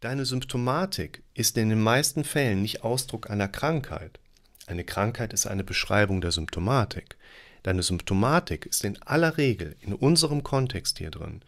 Deine 0.00 0.24
Symptomatik 0.24 1.22
ist 1.34 1.58
in 1.58 1.68
den 1.68 1.82
meisten 1.82 2.24
Fällen 2.24 2.62
nicht 2.62 2.84
Ausdruck 2.84 3.28
einer 3.28 3.48
Krankheit. 3.48 4.18
Eine 4.66 4.82
Krankheit 4.82 5.34
ist 5.34 5.46
eine 5.46 5.62
Beschreibung 5.62 6.22
der 6.22 6.32
Symptomatik. 6.32 7.18
Deine 7.64 7.82
Symptomatik 7.82 8.64
ist 8.64 8.82
in 8.82 8.96
aller 9.02 9.36
Regel 9.36 9.76
in 9.80 9.92
unserem 9.92 10.42
Kontext 10.42 10.96
hier 10.96 11.10
drin 11.10 11.42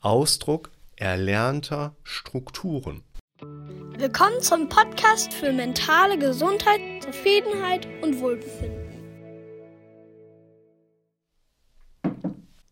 Ausdruck 0.00 0.70
erlernter 0.96 1.94
Strukturen. 2.02 3.02
Willkommen 3.98 4.40
zum 4.40 4.70
Podcast 4.70 5.34
für 5.34 5.52
mentale 5.52 6.18
Gesundheit, 6.18 6.80
Zufriedenheit 7.02 7.86
und 8.00 8.20
Wohlbefinden. 8.20 8.88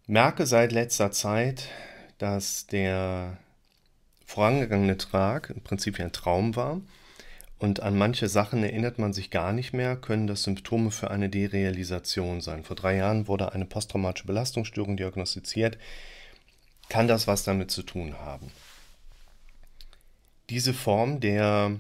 Merke 0.07 0.47
seit 0.47 0.73
letzter 0.73 1.11
Zeit, 1.11 1.69
dass 2.17 2.67
der 2.69 3.37
vorangegangene 4.27 4.99
Tag 4.99 5.51
im 5.51 5.63
Prinzip 5.63 5.99
ein 5.99 6.13
Traum 6.13 6.57
war. 6.57 6.81
Und 7.59 7.81
an 7.81 7.97
manche 7.97 8.29
Sachen 8.29 8.63
erinnert 8.63 8.99
man 8.99 9.15
sich 9.15 9.31
gar 9.31 9.53
nicht 9.53 9.73
mehr, 9.73 9.97
können 9.97 10.27
das 10.27 10.43
Symptome 10.43 10.91
für 10.91 11.11
eine 11.11 11.31
Derealisation 11.31 12.43
sein. 12.43 12.65
Vor 12.65 12.77
drei 12.77 12.97
Jahren 12.97 13.29
wurde 13.29 13.53
eine 13.53 13.65
posttraumatische 13.65 14.27
Belastungsstörung 14.27 14.99
diagnostiziert. 14.99 15.79
Kann 16.91 17.09
das 17.09 17.27
was 17.27 17.45
damit 17.45 17.71
zu 17.71 17.83
tun 17.83 18.19
haben? 18.21 18.51
Diese 20.51 20.75
Form 20.75 21.19
der 21.21 21.79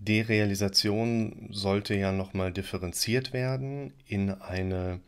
Derealisation 0.00 1.48
sollte 1.50 1.94
ja 1.94 2.12
nochmal 2.12 2.52
differenziert 2.52 3.32
werden 3.32 3.94
in 4.06 4.30
eine 4.30 5.00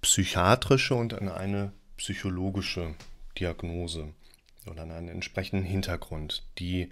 psychiatrische 0.00 0.94
und 0.96 1.12
in 1.12 1.28
eine 1.28 1.72
psychologische 1.96 2.94
Diagnose 3.38 4.08
oder 4.68 4.82
einen 4.82 5.08
entsprechenden 5.08 5.64
Hintergrund. 5.64 6.42
Die 6.58 6.90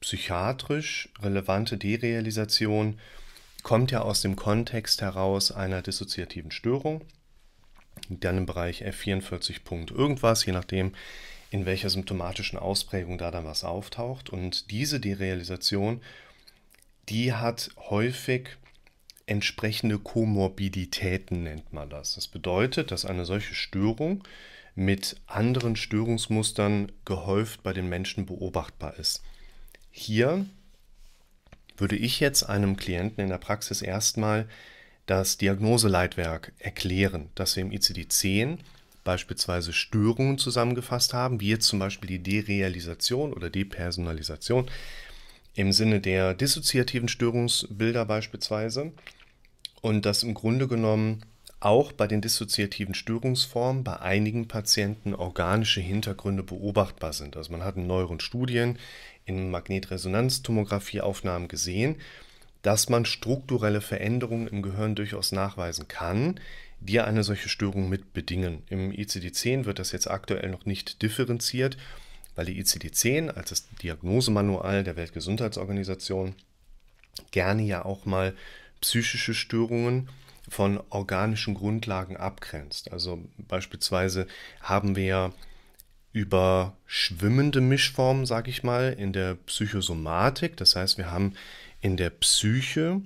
psychiatrisch 0.00 1.08
relevante 1.20 1.76
Derealisation 1.76 2.98
kommt 3.62 3.90
ja 3.90 4.02
aus 4.02 4.22
dem 4.22 4.36
Kontext 4.36 5.02
heraus 5.02 5.52
einer 5.52 5.82
dissoziativen 5.82 6.50
Störung, 6.50 7.02
dann 8.08 8.38
im 8.38 8.46
Bereich 8.46 8.84
F44 8.84 9.62
Punkt 9.62 9.90
irgendwas, 9.90 10.44
je 10.46 10.52
nachdem, 10.52 10.92
in 11.50 11.66
welcher 11.66 11.90
symptomatischen 11.90 12.58
Ausprägung 12.58 13.18
da 13.18 13.30
dann 13.30 13.44
was 13.44 13.64
auftaucht. 13.64 14.30
Und 14.30 14.70
diese 14.70 15.00
Derealisation, 15.00 16.00
die 17.08 17.34
hat 17.34 17.70
häufig 17.76 18.50
entsprechende 19.26 19.98
Komorbiditäten, 19.98 21.42
nennt 21.42 21.72
man 21.72 21.90
das. 21.90 22.14
Das 22.14 22.28
bedeutet, 22.28 22.90
dass 22.90 23.04
eine 23.04 23.24
solche 23.24 23.54
Störung 23.54 24.24
mit 24.74 25.16
anderen 25.26 25.76
Störungsmustern 25.76 26.92
gehäuft 27.04 27.62
bei 27.62 27.72
den 27.72 27.88
Menschen 27.88 28.26
beobachtbar 28.26 28.98
ist. 28.98 29.22
Hier 29.90 30.46
würde 31.76 31.96
ich 31.96 32.20
jetzt 32.20 32.44
einem 32.44 32.76
Klienten 32.76 33.22
in 33.22 33.30
der 33.30 33.38
Praxis 33.38 33.82
erstmal 33.82 34.48
das 35.06 35.38
Diagnoseleitwerk 35.38 36.52
erklären, 36.58 37.30
dass 37.34 37.56
wir 37.56 37.62
im 37.62 37.72
ICD-10 37.72 38.58
beispielsweise 39.02 39.72
Störungen 39.72 40.38
zusammengefasst 40.38 41.14
haben, 41.14 41.40
wie 41.40 41.48
jetzt 41.48 41.66
zum 41.66 41.78
Beispiel 41.78 42.08
die 42.08 42.22
Derealisation 42.22 43.32
oder 43.32 43.50
Depersonalisation 43.50 44.70
im 45.54 45.72
Sinne 45.72 46.00
der 46.00 46.34
dissoziativen 46.34 47.08
Störungsbilder 47.08 48.04
beispielsweise 48.04 48.92
und 49.80 50.06
dass 50.06 50.22
im 50.22 50.34
Grunde 50.34 50.68
genommen 50.68 51.24
auch 51.60 51.92
bei 51.92 52.06
den 52.06 52.22
dissoziativen 52.22 52.94
Störungsformen 52.94 53.84
bei 53.84 54.00
einigen 54.00 54.48
Patienten 54.48 55.14
organische 55.14 55.80
Hintergründe 55.80 56.42
beobachtbar 56.42 57.12
sind. 57.12 57.36
Also 57.36 57.52
man 57.52 57.62
hat 57.62 57.76
in 57.76 57.86
neueren 57.86 58.18
Studien 58.18 58.78
in 59.26 59.50
Magnetresonanztomographieaufnahmen 59.50 61.48
gesehen, 61.48 61.96
dass 62.62 62.88
man 62.88 63.04
strukturelle 63.04 63.82
Veränderungen 63.82 64.48
im 64.48 64.62
Gehirn 64.62 64.94
durchaus 64.94 65.32
nachweisen 65.32 65.86
kann, 65.86 66.40
die 66.80 67.00
eine 67.00 67.24
solche 67.24 67.50
Störung 67.50 67.90
mit 67.90 68.14
bedingen. 68.14 68.62
Im 68.70 68.90
ICD-10 68.90 69.66
wird 69.66 69.78
das 69.78 69.92
jetzt 69.92 70.10
aktuell 70.10 70.48
noch 70.50 70.64
nicht 70.64 71.02
differenziert, 71.02 71.76
weil 72.36 72.46
die 72.46 72.62
ICD-10 72.62 73.28
als 73.28 73.50
das 73.50 73.68
Diagnosemanual 73.82 74.82
der 74.82 74.96
Weltgesundheitsorganisation 74.96 76.34
gerne 77.32 77.62
ja 77.62 77.84
auch 77.84 78.06
mal 78.06 78.34
psychische 78.80 79.34
Störungen 79.34 80.08
von 80.50 80.80
organischen 80.90 81.54
Grundlagen 81.54 82.16
abgrenzt. 82.16 82.92
Also 82.92 83.24
beispielsweise 83.38 84.26
haben 84.60 84.96
wir 84.96 85.32
über 86.12 86.76
schwimmende 86.86 87.60
Mischformen, 87.60 88.26
sage 88.26 88.50
ich 88.50 88.62
mal, 88.62 88.92
in 88.92 89.12
der 89.12 89.36
Psychosomatik. 89.36 90.56
Das 90.56 90.74
heißt, 90.74 90.98
wir 90.98 91.10
haben 91.10 91.34
in 91.80 91.96
der 91.96 92.10
Psyche 92.10 93.00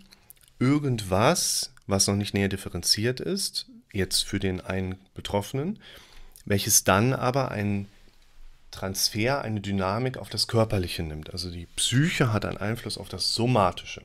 irgendwas, 0.58 1.70
was 1.86 2.06
noch 2.06 2.16
nicht 2.16 2.32
näher 2.32 2.48
differenziert 2.48 3.20
ist, 3.20 3.66
jetzt 3.92 4.22
für 4.22 4.40
den 4.40 4.62
einen 4.62 4.96
Betroffenen, 5.14 5.78
welches 6.46 6.84
dann 6.84 7.12
aber 7.12 7.50
einen 7.50 7.88
Transfer, 8.70 9.42
eine 9.42 9.60
Dynamik 9.60 10.16
auf 10.16 10.30
das 10.30 10.48
Körperliche 10.48 11.02
nimmt. 11.02 11.30
Also 11.30 11.50
die 11.50 11.66
Psyche 11.76 12.32
hat 12.32 12.44
einen 12.44 12.56
Einfluss 12.56 12.98
auf 12.98 13.08
das 13.08 13.34
Somatische. 13.34 14.02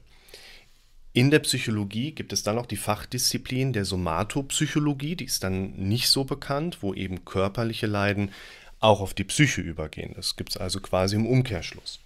In 1.11 1.31
der 1.31 1.39
Psychologie 1.39 2.11
gibt 2.11 2.33
es 2.33 2.43
dann 2.43 2.55
noch 2.55 2.67
die 2.67 2.77
Fachdisziplin 2.77 3.73
der 3.73 3.83
Somatopsychologie, 3.83 5.15
die 5.15 5.25
ist 5.25 5.43
dann 5.43 5.71
nicht 5.71 6.09
so 6.09 6.23
bekannt, 6.23 6.79
wo 6.81 6.93
eben 6.93 7.25
körperliche 7.25 7.87
Leiden 7.87 8.31
auch 8.79 9.01
auf 9.01 9.13
die 9.13 9.23
Psyche 9.23 9.61
übergehen. 9.61 10.13
Das 10.15 10.35
gibt 10.35 10.51
es 10.51 10.57
also 10.57 10.79
quasi 10.79 11.15
im 11.15 11.25
Umkehrschluss. 11.25 11.99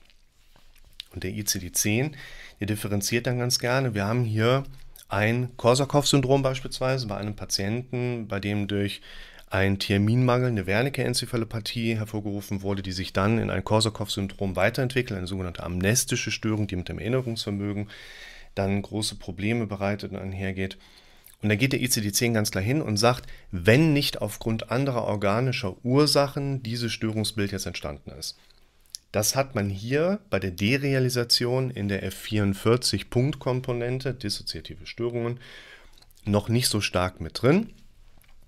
Und 1.12 1.24
der 1.24 1.32
ICD-10, 1.32 2.14
der 2.60 2.68
differenziert 2.68 3.28
dann 3.28 3.40
ganz 3.40 3.60
gerne. 3.60 3.94
Wir 3.94 4.06
haben 4.06 4.24
hier 4.24 4.64
ein 5.10 5.56
Korsakow-Syndrom 5.58 6.42
beispielsweise 6.42 7.06
bei 7.08 7.18
einem 7.18 7.36
Patienten, 7.36 8.28
bei 8.28 8.40
dem 8.40 8.68
durch 8.68 9.02
ein 9.50 9.78
Thiaminmangel 9.78 10.48
eine 10.48 10.66
Wernicke-Enzephalopathie 10.66 11.98
hervorgerufen 11.98 12.64
wurde, 12.64 12.82
die 12.82 12.92
sich 12.92 13.14
dann 13.14 13.38
in 13.38 13.52
ein 13.52 13.64
Korsakow-Syndrom 13.64 14.56
weiterentwickelt, 14.56 15.16
eine 15.16 15.28
sogenannte 15.28 15.62
amnestische 15.62 16.32
Störung, 16.32 16.66
die 16.66 16.76
mit 16.76 16.90
dem 16.90 16.98
Erinnerungsvermögen 16.98 17.90
dann 18.56 18.82
große 18.82 19.16
Probleme 19.16 19.68
bereitet 19.68 20.12
und 20.12 20.18
einhergeht. 20.18 20.78
Und 21.42 21.50
da 21.50 21.56
geht 21.56 21.74
der 21.74 21.82
ICD-10 21.82 22.32
ganz 22.34 22.52
klar 22.52 22.64
hin 22.64 22.82
und 22.82 22.96
sagt, 22.98 23.28
wenn 23.52 23.94
nicht 23.94 24.22
aufgrund 24.22 24.72
anderer 24.72 25.04
organischer 25.04 25.76
Ursachen 25.84 26.64
dieses 26.64 26.94
Störungsbild 26.94 27.52
jetzt 27.52 27.66
entstanden 27.66 28.12
ist. 28.12 28.38
Das 29.12 29.36
hat 29.36 29.54
man 29.54 29.70
hier 29.70 30.22
bei 30.30 30.40
der 30.40 30.52
Derealisation 30.52 31.70
in 31.70 31.90
der 31.90 32.10
F44-Punkt-Komponente, 32.10 34.14
dissoziative 34.14 34.86
Störungen, 34.88 35.42
noch 36.26 36.50
nicht 36.50 36.68
so 36.68 36.82
stark 36.82 37.22
mit 37.22 37.42
drin. 37.42 37.70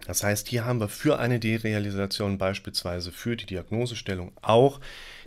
Das 0.06 0.24
heißt, 0.24 0.48
hier 0.48 0.66
haben 0.66 0.80
wir 0.80 0.88
für 0.88 1.20
eine 1.20 1.40
Derealisation 1.40 2.38
beispielsweise 2.38 3.12
für 3.12 3.36
die 3.36 3.48
Diagnosestellung 3.48 4.32
auch 4.42 4.80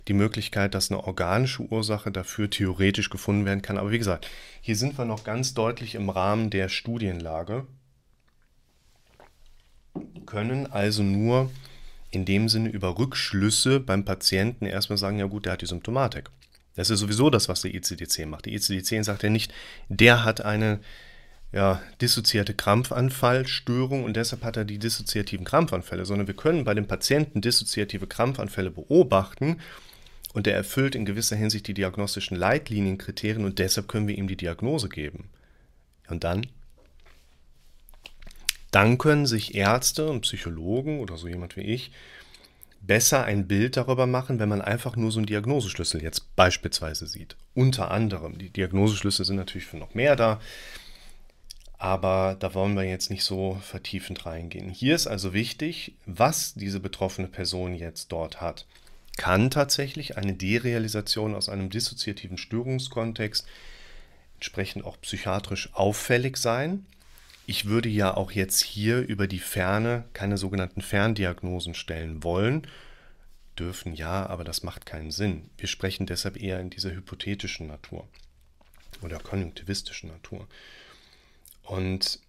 die 0.07 0.13
Möglichkeit, 0.13 0.73
dass 0.73 0.89
eine 0.89 1.03
organische 1.03 1.63
Ursache 1.63 2.11
dafür 2.11 2.49
theoretisch 2.49 3.09
gefunden 3.09 3.45
werden 3.45 3.61
kann. 3.61 3.77
Aber 3.77 3.91
wie 3.91 3.97
gesagt, 3.97 4.27
hier 4.61 4.75
sind 4.75 4.97
wir 4.97 5.05
noch 5.05 5.23
ganz 5.23 5.53
deutlich 5.53 5.95
im 5.95 6.09
Rahmen 6.09 6.49
der 6.49 6.69
Studienlage, 6.69 7.67
können 10.25 10.67
also 10.67 11.03
nur 11.03 11.51
in 12.11 12.25
dem 12.25 12.49
Sinne 12.49 12.69
über 12.69 12.97
Rückschlüsse 12.97 13.79
beim 13.79 14.05
Patienten 14.05 14.65
erstmal 14.65 14.97
sagen, 14.97 15.19
ja 15.19 15.25
gut, 15.25 15.45
der 15.45 15.53
hat 15.53 15.61
die 15.61 15.67
Symptomatik. 15.67 16.29
Das 16.75 16.89
ist 16.89 16.99
sowieso 16.99 17.29
das, 17.29 17.49
was 17.49 17.61
der 17.61 17.71
ICD-10 17.71 18.27
macht. 18.27 18.45
Der 18.45 18.53
ICD-10 18.53 19.03
sagt 19.03 19.23
ja 19.23 19.29
nicht, 19.29 19.53
der 19.89 20.23
hat 20.23 20.41
eine 20.41 20.79
ja, 21.51 21.81
dissoziierte 21.99 22.53
Krampfanfallstörung 22.53 24.03
und 24.03 24.15
deshalb 24.15 24.43
hat 24.43 24.57
er 24.57 24.65
die 24.65 24.77
dissoziativen 24.77 25.45
Krampfanfälle, 25.45 26.05
sondern 26.05 26.27
wir 26.27 26.35
können 26.35 26.63
bei 26.63 26.75
dem 26.75 26.87
Patienten 26.87 27.41
dissoziative 27.41 28.05
Krampfanfälle 28.05 28.69
beobachten 28.69 29.59
und 30.33 30.45
er 30.45 30.55
erfüllt 30.55 30.93
in 30.93 31.05
gewisser 31.05 31.35
Hinsicht 31.35 31.67
die 31.67 31.73
diagnostischen 31.73 32.37
Leitlinienkriterien 32.37 33.45
und 33.45 33.57
deshalb 33.57 33.87
können 33.87 34.07
wir 34.07 34.17
ihm 34.17 34.27
die 34.27 34.37
Diagnose 34.37 34.89
geben. 34.89 35.29
Und 36.07 36.23
dann? 36.23 36.45
Dann 38.69 38.99
können 38.99 39.25
sich 39.25 39.55
Ärzte 39.55 40.09
und 40.09 40.21
Psychologen 40.21 40.99
oder 40.99 41.17
so 41.17 41.27
jemand 41.27 41.57
wie 41.57 41.61
ich 41.61 41.91
besser 42.81 43.25
ein 43.25 43.47
Bild 43.47 43.75
darüber 43.75 44.07
machen, 44.07 44.39
wenn 44.39 44.49
man 44.49 44.61
einfach 44.61 44.95
nur 44.95 45.11
so 45.11 45.19
einen 45.19 45.25
Diagnoseschlüssel 45.25 46.01
jetzt 46.01 46.35
beispielsweise 46.35 47.07
sieht. 47.07 47.35
Unter 47.53 47.91
anderem. 47.91 48.37
Die 48.37 48.49
Diagnoseschlüssel 48.49 49.25
sind 49.25 49.35
natürlich 49.35 49.67
für 49.67 49.77
noch 49.77 49.95
mehr 49.95 50.15
da, 50.15 50.39
aber 51.79 52.37
da 52.39 52.53
wollen 52.53 52.75
wir 52.75 52.83
jetzt 52.83 53.09
nicht 53.09 53.23
so 53.23 53.57
vertiefend 53.61 54.27
reingehen. 54.27 54.69
Hier 54.69 54.93
ist 54.93 55.07
also 55.07 55.33
wichtig, 55.33 55.95
was 56.05 56.53
diese 56.53 56.79
betroffene 56.79 57.27
Person 57.27 57.73
jetzt 57.73 58.11
dort 58.11 58.39
hat 58.39 58.67
kann 59.19 59.49
tatsächlich 59.49 60.15
eine 60.15 60.33
Derealisation 60.33 61.35
aus 61.35 61.49
einem 61.49 61.69
dissoziativen 61.69 62.37
Störungskontext 62.37 63.45
entsprechend 64.35 64.85
auch 64.85 64.99
psychiatrisch 65.01 65.71
auffällig 65.73 66.37
sein. 66.37 66.85
Ich 67.45 67.65
würde 67.65 67.89
ja 67.89 68.15
auch 68.15 68.31
jetzt 68.31 68.63
hier 68.63 69.01
über 69.01 69.27
die 69.27 69.39
Ferne 69.39 70.05
keine 70.13 70.37
sogenannten 70.37 70.81
Ferndiagnosen 70.81 71.73
stellen 71.73 72.23
wollen. 72.23 72.65
dürfen 73.59 73.93
ja, 73.93 74.25
aber 74.25 74.45
das 74.45 74.63
macht 74.63 74.85
keinen 74.85 75.11
Sinn. 75.11 75.49
Wir 75.57 75.67
sprechen 75.67 76.05
deshalb 76.05 76.41
eher 76.41 76.61
in 76.61 76.69
dieser 76.69 76.91
hypothetischen 76.91 77.67
Natur 77.67 78.07
oder 79.01 79.19
konjunktivistischen 79.19 80.11
Natur. 80.11 80.47
Und 81.69 82.19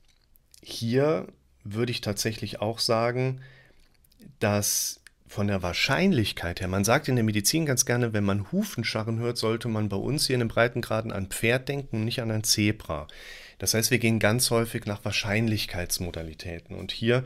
hier 0.62 1.26
würde 1.64 1.92
ich 1.92 2.02
tatsächlich 2.02 2.60
auch 2.60 2.78
sagen, 2.78 3.40
dass 4.38 5.00
von 5.26 5.46
der 5.46 5.62
Wahrscheinlichkeit 5.62 6.60
her, 6.60 6.68
man 6.68 6.84
sagt 6.84 7.08
in 7.08 7.16
der 7.16 7.24
Medizin 7.24 7.64
ganz 7.64 7.86
gerne, 7.86 8.12
wenn 8.12 8.24
man 8.24 8.52
Hufenscharren 8.52 9.18
hört, 9.18 9.38
sollte 9.38 9.68
man 9.68 9.88
bei 9.88 9.96
uns 9.96 10.26
hier 10.26 10.34
in 10.34 10.40
den 10.40 10.48
Breitengraden 10.48 11.10
an 11.10 11.28
Pferd 11.28 11.70
denken, 11.70 12.04
nicht 12.04 12.20
an 12.20 12.30
ein 12.30 12.44
Zebra. 12.44 13.08
Das 13.58 13.72
heißt, 13.72 13.90
wir 13.90 13.98
gehen 13.98 14.18
ganz 14.18 14.50
häufig 14.50 14.84
nach 14.84 15.06
Wahrscheinlichkeitsmodalitäten. 15.06 16.76
Und 16.76 16.92
hier 16.92 17.24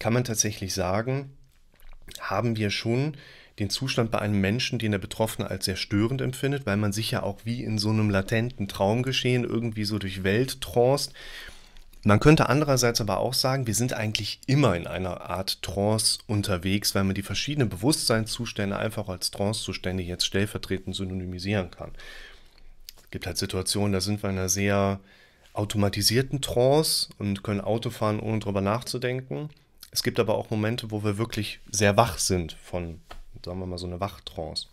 kann 0.00 0.12
man 0.12 0.24
tatsächlich 0.24 0.74
sagen, 0.74 1.32
haben 2.20 2.58
wir 2.58 2.68
schon 2.68 3.16
den 3.58 3.70
Zustand 3.70 4.10
bei 4.10 4.20
einem 4.20 4.40
Menschen, 4.40 4.78
den 4.78 4.92
der 4.92 4.98
Betroffene 4.98 5.50
als 5.50 5.64
sehr 5.64 5.76
störend 5.76 6.20
empfindet, 6.20 6.66
weil 6.66 6.76
man 6.76 6.92
sich 6.92 7.10
ja 7.10 7.22
auch 7.22 7.40
wie 7.44 7.62
in 7.62 7.78
so 7.78 7.90
einem 7.90 8.10
latenten 8.10 8.68
Traumgeschehen 8.68 9.44
irgendwie 9.44 9.84
so 9.84 9.98
durch 9.98 10.22
Welt 10.22 10.60
transt. 10.60 11.12
Man 12.04 12.20
könnte 12.20 12.48
andererseits 12.48 13.00
aber 13.00 13.18
auch 13.18 13.34
sagen, 13.34 13.66
wir 13.66 13.74
sind 13.74 13.92
eigentlich 13.92 14.40
immer 14.46 14.76
in 14.76 14.86
einer 14.86 15.22
Art 15.22 15.62
Trance 15.62 16.20
unterwegs, 16.26 16.94
weil 16.94 17.04
man 17.04 17.14
die 17.14 17.22
verschiedenen 17.22 17.68
Bewusstseinszustände 17.68 18.76
einfach 18.76 19.08
als 19.08 19.32
Trancezustände 19.32 20.04
jetzt 20.04 20.24
stellvertretend 20.24 20.94
synonymisieren 20.94 21.70
kann. 21.70 21.90
Es 23.02 23.10
gibt 23.10 23.26
halt 23.26 23.38
Situationen, 23.38 23.92
da 23.92 24.00
sind 24.00 24.22
wir 24.22 24.30
in 24.30 24.38
einer 24.38 24.48
sehr 24.48 25.00
automatisierten 25.52 26.40
Trance 26.40 27.08
und 27.18 27.42
können 27.42 27.60
Auto 27.60 27.90
fahren, 27.90 28.20
ohne 28.20 28.38
drüber 28.38 28.60
nachzudenken. 28.60 29.50
Es 29.90 30.02
gibt 30.02 30.20
aber 30.20 30.36
auch 30.36 30.50
Momente, 30.50 30.90
wo 30.90 31.02
wir 31.02 31.18
wirklich 31.18 31.60
sehr 31.70 31.96
wach 31.96 32.18
sind 32.18 32.56
von, 32.62 33.00
sagen 33.44 33.58
wir 33.60 33.66
mal, 33.66 33.78
so 33.78 33.86
einer 33.86 34.00
Wachtrance. 34.00 34.66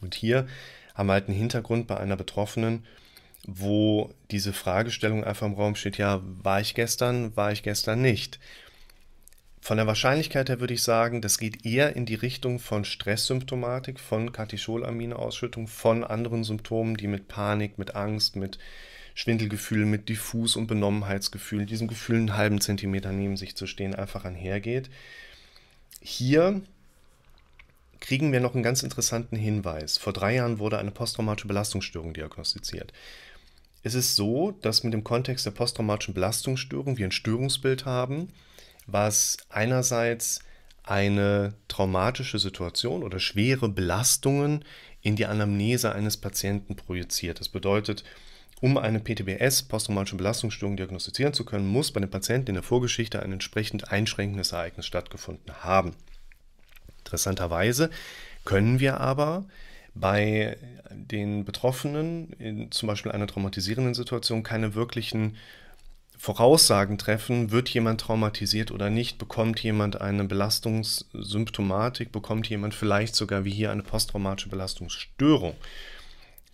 Und 0.00 0.14
hier 0.14 0.46
haben 0.94 1.06
wir 1.06 1.14
halt 1.14 1.28
einen 1.28 1.36
Hintergrund 1.36 1.86
bei 1.86 1.96
einer 1.96 2.16
Betroffenen, 2.16 2.84
wo 3.46 4.12
diese 4.30 4.52
Fragestellung 4.52 5.24
einfach 5.24 5.46
im 5.46 5.54
Raum 5.54 5.74
steht, 5.74 5.96
ja, 5.96 6.20
war 6.22 6.60
ich 6.60 6.74
gestern, 6.74 7.36
war 7.36 7.52
ich 7.52 7.62
gestern 7.62 8.02
nicht. 8.02 8.38
Von 9.60 9.76
der 9.76 9.86
Wahrscheinlichkeit 9.86 10.48
her 10.48 10.60
würde 10.60 10.74
ich 10.74 10.82
sagen, 10.82 11.20
das 11.20 11.38
geht 11.38 11.66
eher 11.66 11.94
in 11.94 12.06
die 12.06 12.14
Richtung 12.14 12.58
von 12.58 12.84
Stresssymptomatik, 12.84 14.00
von 14.00 14.32
Katecholamineausschüttung, 14.32 15.66
von 15.66 16.04
anderen 16.04 16.44
Symptomen, 16.44 16.96
die 16.96 17.06
mit 17.06 17.28
Panik, 17.28 17.78
mit 17.78 17.94
Angst, 17.94 18.36
mit 18.36 18.58
Schwindelgefühl, 19.14 19.84
mit 19.84 20.08
Diffus- 20.08 20.56
und 20.56 20.68
Benommenheitsgefühl, 20.68 21.66
diesem 21.66 21.88
Gefühl 21.88 22.16
einen 22.16 22.36
halben 22.36 22.60
Zentimeter 22.60 23.12
neben 23.12 23.36
sich 23.36 23.56
zu 23.56 23.66
stehen, 23.66 23.94
einfach 23.94 24.24
einhergeht. 24.24 24.90
Hier 26.00 26.62
kriegen 28.00 28.32
wir 28.32 28.40
noch 28.40 28.54
einen 28.54 28.62
ganz 28.62 28.82
interessanten 28.82 29.36
Hinweis. 29.36 29.96
Vor 29.96 30.12
drei 30.12 30.36
Jahren 30.36 30.58
wurde 30.58 30.78
eine 30.78 30.90
posttraumatische 30.90 31.48
Belastungsstörung 31.48 32.14
diagnostiziert. 32.14 32.92
Es 33.82 33.94
ist 33.94 34.16
so, 34.16 34.52
dass 34.62 34.82
mit 34.82 34.92
dem 34.92 35.04
Kontext 35.04 35.46
der 35.46 35.52
posttraumatischen 35.52 36.14
Belastungsstörung 36.14 36.98
wir 36.98 37.06
ein 37.06 37.12
Störungsbild 37.12 37.84
haben, 37.84 38.28
was 38.86 39.36
einerseits 39.48 40.40
eine 40.82 41.54
traumatische 41.68 42.38
Situation 42.38 43.02
oder 43.02 43.20
schwere 43.20 43.68
Belastungen 43.68 44.64
in 45.02 45.16
die 45.16 45.26
Anamnese 45.26 45.92
eines 45.92 46.16
Patienten 46.16 46.76
projiziert. 46.76 47.40
Das 47.40 47.48
bedeutet, 47.48 48.04
um 48.60 48.76
eine 48.76 48.98
PTBS, 48.98 49.62
posttraumatische 49.64 50.16
Belastungsstörung, 50.16 50.76
diagnostizieren 50.76 51.32
zu 51.32 51.44
können, 51.44 51.66
muss 51.66 51.92
bei 51.92 52.00
dem 52.00 52.10
Patienten 52.10 52.48
in 52.48 52.54
der 52.54 52.62
Vorgeschichte 52.64 53.22
ein 53.22 53.32
entsprechend 53.32 53.92
einschränkendes 53.92 54.52
Ereignis 54.52 54.86
stattgefunden 54.86 55.62
haben. 55.62 55.92
Interessanterweise 57.08 57.88
können 58.44 58.80
wir 58.80 59.00
aber 59.00 59.46
bei 59.94 60.58
den 60.90 61.46
Betroffenen 61.46 62.34
in 62.34 62.70
zum 62.70 62.86
Beispiel 62.86 63.10
einer 63.12 63.26
traumatisierenden 63.26 63.94
Situation 63.94 64.42
keine 64.42 64.74
wirklichen 64.74 65.38
Voraussagen 66.18 66.98
treffen, 66.98 67.50
wird 67.50 67.70
jemand 67.70 68.02
traumatisiert 68.02 68.72
oder 68.72 68.90
nicht, 68.90 69.16
bekommt 69.16 69.58
jemand 69.60 70.00
eine 70.02 70.24
Belastungssymptomatik, 70.24 72.12
bekommt 72.12 72.46
jemand 72.48 72.74
vielleicht 72.74 73.14
sogar 73.14 73.46
wie 73.46 73.52
hier 73.52 73.70
eine 73.70 73.82
posttraumatische 73.82 74.50
Belastungsstörung, 74.50 75.54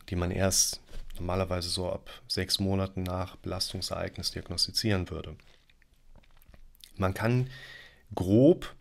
die 0.08 0.16
man 0.16 0.30
erst 0.30 0.80
normalerweise 1.16 1.68
so 1.68 1.90
ab 1.90 2.10
sechs 2.28 2.60
Monaten 2.60 3.02
nach 3.02 3.34
Belastungsereignis 3.36 4.30
diagnostizieren 4.30 5.10
würde. 5.10 5.34
Man 6.96 7.12
kann 7.12 7.50
grob 8.14 8.72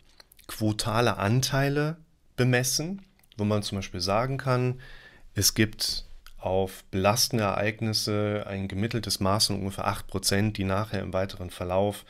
quotale 0.56 1.16
Anteile 1.16 1.96
bemessen, 2.36 3.02
wo 3.36 3.44
man 3.44 3.62
zum 3.62 3.78
Beispiel 3.78 4.00
sagen 4.00 4.38
kann, 4.38 4.80
es 5.34 5.54
gibt 5.54 6.04
auf 6.38 6.84
belastende 6.90 7.44
Ereignisse 7.44 8.44
ein 8.46 8.68
gemitteltes 8.68 9.18
Maß 9.18 9.46
von 9.46 9.56
ungefähr 9.56 9.88
8%, 9.88 10.52
die 10.52 10.64
nachher 10.64 11.00
im 11.00 11.12
weiteren 11.12 11.50
Verlauf 11.50 12.04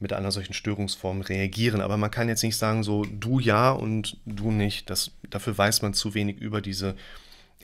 mit 0.00 0.12
einer 0.12 0.32
solchen 0.32 0.52
Störungsform 0.52 1.22
reagieren. 1.22 1.80
Aber 1.80 1.96
man 1.96 2.10
kann 2.10 2.28
jetzt 2.28 2.42
nicht 2.42 2.56
sagen, 2.56 2.82
so 2.82 3.04
du 3.04 3.40
ja 3.40 3.70
und 3.70 4.18
du 4.26 4.50
nicht. 4.50 4.90
Das, 4.90 5.12
dafür 5.30 5.56
weiß 5.56 5.82
man 5.82 5.94
zu 5.94 6.14
wenig 6.14 6.38
über 6.38 6.60
diese 6.60 6.94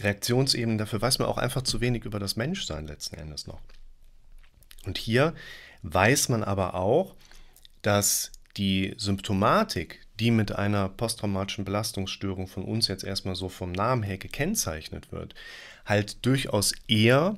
Reaktionsebenen, 0.00 0.78
dafür 0.78 1.02
weiß 1.02 1.18
man 1.18 1.28
auch 1.28 1.38
einfach 1.38 1.62
zu 1.62 1.80
wenig 1.80 2.04
über 2.04 2.18
das 2.18 2.36
Menschsein 2.36 2.86
letzten 2.86 3.16
Endes 3.16 3.46
noch. 3.46 3.60
Und 4.86 4.98
hier 4.98 5.34
weiß 5.82 6.28
man 6.28 6.42
aber 6.42 6.74
auch, 6.74 7.14
dass 7.82 8.32
die 8.56 8.94
Symptomatik, 8.96 10.03
die 10.20 10.30
mit 10.30 10.54
einer 10.54 10.88
posttraumatischen 10.88 11.64
Belastungsstörung 11.64 12.46
von 12.46 12.64
uns 12.64 12.88
jetzt 12.88 13.04
erstmal 13.04 13.34
so 13.34 13.48
vom 13.48 13.72
Namen 13.72 14.02
her 14.02 14.18
gekennzeichnet 14.18 15.10
wird, 15.12 15.34
halt 15.84 16.24
durchaus 16.24 16.72
eher 16.88 17.36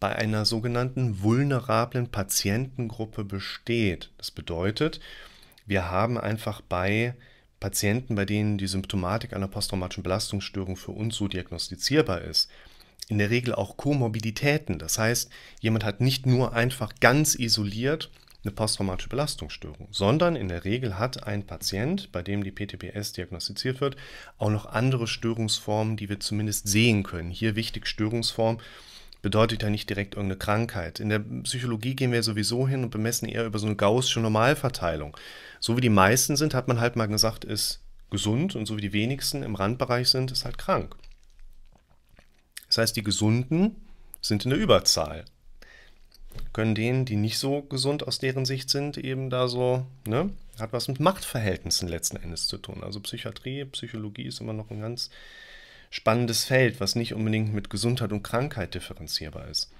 bei 0.00 0.14
einer 0.14 0.44
sogenannten 0.44 1.22
vulnerablen 1.22 2.08
Patientengruppe 2.08 3.24
besteht. 3.24 4.10
Das 4.18 4.30
bedeutet, 4.30 5.00
wir 5.66 5.90
haben 5.90 6.18
einfach 6.18 6.60
bei 6.60 7.14
Patienten, 7.60 8.14
bei 8.14 8.24
denen 8.24 8.58
die 8.58 8.68
Symptomatik 8.68 9.32
einer 9.32 9.48
posttraumatischen 9.48 10.04
Belastungsstörung 10.04 10.76
für 10.76 10.92
uns 10.92 11.16
so 11.16 11.26
diagnostizierbar 11.26 12.20
ist, 12.20 12.48
in 13.08 13.18
der 13.18 13.30
Regel 13.30 13.54
auch 13.54 13.76
Komorbiditäten. 13.76 14.78
Das 14.78 14.98
heißt, 14.98 15.30
jemand 15.60 15.84
hat 15.84 16.00
nicht 16.00 16.26
nur 16.26 16.52
einfach 16.52 16.94
ganz 17.00 17.34
isoliert 17.34 18.10
eine 18.44 18.52
posttraumatische 18.52 19.08
Belastungsstörung, 19.08 19.88
sondern 19.90 20.36
in 20.36 20.48
der 20.48 20.64
Regel 20.64 20.98
hat 20.98 21.24
ein 21.24 21.44
Patient, 21.46 22.12
bei 22.12 22.22
dem 22.22 22.44
die 22.44 22.52
PTBS 22.52 23.12
diagnostiziert 23.12 23.80
wird, 23.80 23.96
auch 24.38 24.50
noch 24.50 24.66
andere 24.66 25.06
Störungsformen, 25.08 25.96
die 25.96 26.08
wir 26.08 26.20
zumindest 26.20 26.68
sehen 26.68 27.02
können. 27.02 27.30
Hier 27.30 27.56
wichtig 27.56 27.86
Störungsform 27.86 28.58
bedeutet 29.22 29.62
ja 29.62 29.70
nicht 29.70 29.90
direkt 29.90 30.14
irgendeine 30.14 30.38
Krankheit. 30.38 31.00
In 31.00 31.08
der 31.08 31.18
Psychologie 31.18 31.96
gehen 31.96 32.12
wir 32.12 32.22
sowieso 32.22 32.68
hin 32.68 32.84
und 32.84 32.90
bemessen 32.90 33.28
eher 33.28 33.44
über 33.44 33.58
so 33.58 33.66
eine 33.66 33.76
gaußsche 33.76 34.20
Normalverteilung. 34.20 35.16
So 35.58 35.76
wie 35.76 35.80
die 35.80 35.88
meisten 35.88 36.36
sind, 36.36 36.54
hat 36.54 36.68
man 36.68 36.80
halt 36.80 36.94
mal 36.94 37.06
gesagt, 37.06 37.44
ist 37.44 37.80
gesund 38.10 38.54
und 38.54 38.66
so 38.66 38.76
wie 38.76 38.82
die 38.82 38.92
wenigsten 38.92 39.42
im 39.42 39.56
Randbereich 39.56 40.08
sind, 40.08 40.30
ist 40.30 40.44
halt 40.44 40.58
krank. 40.58 40.94
Das 42.68 42.78
heißt, 42.78 42.96
die 42.96 43.02
Gesunden 43.02 43.76
sind 44.20 44.44
in 44.44 44.50
der 44.50 44.58
Überzahl. 44.58 45.24
Können 46.52 46.74
denen, 46.74 47.04
die 47.04 47.16
nicht 47.16 47.38
so 47.38 47.62
gesund 47.62 48.06
aus 48.06 48.18
deren 48.18 48.44
Sicht 48.44 48.70
sind, 48.70 48.98
eben 48.98 49.30
da 49.30 49.48
so, 49.48 49.86
ne, 50.06 50.30
hat 50.58 50.72
was 50.72 50.88
mit 50.88 51.00
Machtverhältnissen 51.00 51.88
letzten 51.88 52.16
Endes 52.16 52.46
zu 52.46 52.58
tun. 52.58 52.82
Also 52.82 53.00
Psychiatrie, 53.00 53.64
Psychologie 53.66 54.26
ist 54.26 54.40
immer 54.40 54.52
noch 54.52 54.70
ein 54.70 54.80
ganz 54.80 55.10
spannendes 55.90 56.44
Feld, 56.44 56.80
was 56.80 56.94
nicht 56.94 57.14
unbedingt 57.14 57.54
mit 57.54 57.70
Gesundheit 57.70 58.12
und 58.12 58.22
Krankheit 58.22 58.74
differenzierbar 58.74 59.48
ist. 59.48 59.70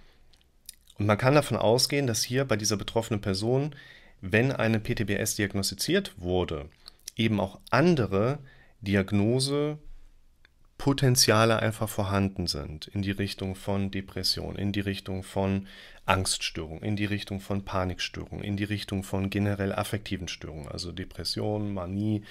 Und 0.98 1.06
man 1.06 1.18
kann 1.18 1.34
davon 1.34 1.56
ausgehen, 1.56 2.06
dass 2.06 2.22
hier 2.22 2.44
bei 2.44 2.56
dieser 2.56 2.76
betroffenen 2.76 3.20
Person, 3.20 3.74
wenn 4.20 4.52
eine 4.52 4.80
PTBS 4.80 5.36
diagnostiziert 5.36 6.12
wurde, 6.16 6.68
eben 7.16 7.40
auch 7.40 7.60
andere 7.70 8.38
Diagnosepotenziale 8.80 11.58
einfach 11.58 11.88
vorhanden 11.88 12.46
sind 12.46 12.88
in 12.88 13.02
die 13.02 13.12
Richtung 13.12 13.54
von 13.54 13.90
Depression, 13.90 14.56
in 14.56 14.72
die 14.72 14.80
Richtung 14.80 15.22
von 15.22 15.66
Angststörung, 16.08 16.82
in 16.82 16.96
die 16.96 17.04
Richtung 17.04 17.40
von 17.40 17.64
Panikstörung, 17.64 18.42
in 18.42 18.56
die 18.56 18.64
Richtung 18.64 19.02
von 19.02 19.28
generell 19.28 19.72
affektiven 19.72 20.28
Störungen, 20.28 20.68
also 20.68 20.90
Depression, 20.90 21.74
Manie, 21.74 22.22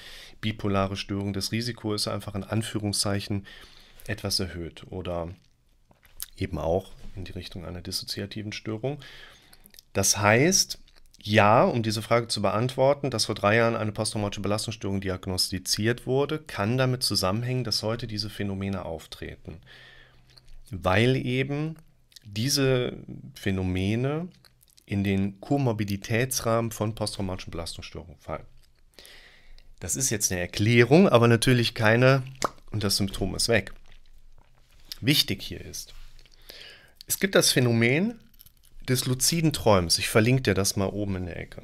bipolare 0.41 0.97
Störung. 0.97 1.33
Das 1.33 1.51
Risiko 1.51 1.93
ist 1.93 2.07
einfach 2.07 2.33
in 2.35 2.43
Anführungszeichen 2.43 3.45
etwas 4.07 4.39
erhöht 4.39 4.83
oder 4.89 5.29
eben 6.37 6.57
auch 6.57 6.91
in 7.15 7.23
die 7.23 7.33
Richtung 7.33 7.65
einer 7.65 7.81
dissoziativen 7.81 8.51
Störung. 8.51 8.99
Das 9.93 10.17
heißt, 10.17 10.79
ja, 11.21 11.63
um 11.63 11.83
diese 11.83 12.01
Frage 12.01 12.27
zu 12.27 12.41
beantworten, 12.41 13.09
dass 13.09 13.25
vor 13.25 13.35
drei 13.35 13.57
Jahren 13.57 13.75
eine 13.75 13.91
posttraumatische 13.91 14.41
Belastungsstörung 14.41 15.01
diagnostiziert 15.01 16.05
wurde, 16.05 16.39
kann 16.39 16.77
damit 16.77 17.03
zusammenhängen, 17.03 17.63
dass 17.63 17.83
heute 17.83 18.07
diese 18.07 18.29
Phänomene 18.29 18.85
auftreten. 18.85 19.59
Weil 20.69 21.15
eben 21.15 21.75
diese 22.27 22.97
Phänomene 23.35 24.27
in 24.85 25.03
den 25.03 25.39
Komorbiditätsrahmen 25.41 26.71
von 26.71 26.95
posttraumatischen 26.95 27.51
Belastungsstörungen 27.51 28.17
fallen. 28.19 28.45
Das 29.79 29.95
ist 29.95 30.09
jetzt 30.09 30.31
eine 30.31 30.41
Erklärung, 30.41 31.07
aber 31.07 31.27
natürlich 31.27 31.73
keine 31.73 32.23
und 32.71 32.83
das 32.83 32.97
Symptom 32.97 33.35
ist 33.35 33.47
weg. 33.47 33.73
Wichtig 35.01 35.43
hier 35.43 35.61
ist, 35.61 35.93
es 37.05 37.19
gibt 37.19 37.35
das 37.35 37.51
Phänomen 37.51 38.19
des 38.87 39.05
luziden 39.05 39.53
Träumens. 39.53 39.97
Ich 39.99 40.09
verlinke 40.09 40.43
dir 40.43 40.53
das 40.53 40.75
mal 40.75 40.87
oben 40.87 41.15
in 41.17 41.25
der 41.27 41.37
Ecke. 41.37 41.63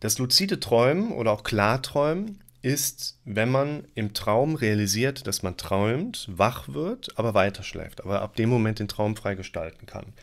Das 0.00 0.18
luzide 0.18 0.60
Träumen 0.60 1.12
oder 1.12 1.32
auch 1.32 1.44
Klarträumen 1.44 2.43
ist, 2.64 3.18
wenn 3.24 3.50
man 3.50 3.86
im 3.94 4.14
Traum 4.14 4.54
realisiert, 4.54 5.26
dass 5.26 5.42
man 5.42 5.56
träumt, 5.56 6.28
wach 6.30 6.68
wird, 6.68 7.18
aber 7.18 7.34
weiterschläft, 7.34 8.02
aber 8.02 8.22
ab 8.22 8.36
dem 8.36 8.48
Moment 8.48 8.78
den 8.78 8.88
Traum 8.88 9.16
frei 9.16 9.34
gestalten 9.34 9.86
kann. 9.86 10.14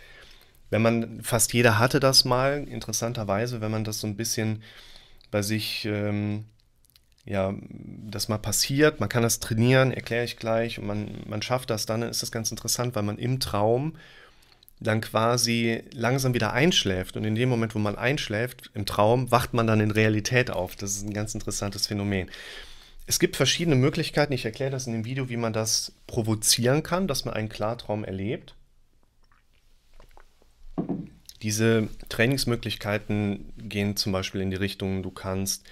Wenn 0.71 0.81
man, 0.81 1.21
fast 1.21 1.53
jeder 1.53 1.77
hatte 1.77 1.99
das 1.99 2.25
mal, 2.25 2.67
interessanterweise, 2.67 3.61
wenn 3.61 3.71
man 3.71 3.83
das 3.83 3.99
so 3.99 4.07
ein 4.07 4.17
bisschen 4.17 4.63
bei 5.29 5.41
sich 5.41 5.85
ähm, 5.85 6.45
ja, 7.25 7.53
das 8.09 8.27
mal 8.27 8.39
passiert, 8.39 8.99
man 8.99 9.09
kann 9.09 9.21
das 9.21 9.39
trainieren, 9.39 9.91
erkläre 9.91 10.25
ich 10.25 10.37
gleich, 10.37 10.79
und 10.79 10.87
man, 10.87 11.21
man 11.27 11.41
schafft 11.41 11.69
das 11.69 11.85
dann, 11.85 12.01
dann 12.01 12.09
ist 12.09 12.23
das 12.23 12.31
ganz 12.31 12.49
interessant, 12.49 12.95
weil 12.95 13.03
man 13.03 13.19
im 13.19 13.39
Traum 13.39 13.95
dann 14.81 14.99
quasi 14.99 15.83
langsam 15.93 16.33
wieder 16.33 16.53
einschläft 16.53 17.15
und 17.15 17.23
in 17.23 17.35
dem 17.35 17.49
Moment, 17.49 17.75
wo 17.75 17.79
man 17.79 17.95
einschläft, 17.95 18.71
im 18.73 18.87
Traum, 18.87 19.29
wacht 19.29 19.53
man 19.53 19.67
dann 19.67 19.79
in 19.79 19.91
Realität 19.91 20.49
auf. 20.49 20.75
Das 20.75 20.95
ist 20.95 21.03
ein 21.03 21.13
ganz 21.13 21.35
interessantes 21.35 21.87
Phänomen. 21.87 22.29
Es 23.05 23.19
gibt 23.19 23.35
verschiedene 23.35 23.75
Möglichkeiten, 23.75 24.33
ich 24.33 24.45
erkläre 24.45 24.71
das 24.71 24.87
in 24.87 24.93
dem 24.93 25.05
Video, 25.05 25.29
wie 25.29 25.37
man 25.37 25.53
das 25.53 25.93
provozieren 26.07 26.81
kann, 26.81 27.07
dass 27.07 27.25
man 27.25 27.35
einen 27.35 27.49
Klartraum 27.49 28.03
erlebt. 28.03 28.55
Diese 31.43 31.87
Trainingsmöglichkeiten 32.09 33.53
gehen 33.57 33.95
zum 33.95 34.11
Beispiel 34.11 34.41
in 34.41 34.49
die 34.49 34.57
Richtung, 34.57 35.03
du 35.03 35.11
kannst 35.11 35.63